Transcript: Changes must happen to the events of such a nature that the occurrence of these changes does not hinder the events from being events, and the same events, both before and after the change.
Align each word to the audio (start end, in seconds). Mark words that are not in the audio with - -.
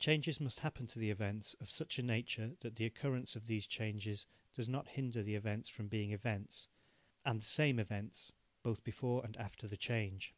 Changes 0.00 0.40
must 0.40 0.58
happen 0.58 0.88
to 0.88 0.98
the 0.98 1.08
events 1.08 1.54
of 1.60 1.70
such 1.70 2.00
a 2.00 2.02
nature 2.02 2.56
that 2.62 2.74
the 2.74 2.84
occurrence 2.84 3.36
of 3.36 3.46
these 3.46 3.64
changes 3.64 4.26
does 4.52 4.68
not 4.68 4.88
hinder 4.88 5.22
the 5.22 5.36
events 5.36 5.68
from 5.70 5.86
being 5.86 6.10
events, 6.10 6.66
and 7.24 7.38
the 7.40 7.44
same 7.44 7.78
events, 7.78 8.32
both 8.64 8.82
before 8.82 9.24
and 9.24 9.36
after 9.36 9.68
the 9.68 9.76
change. 9.76 10.34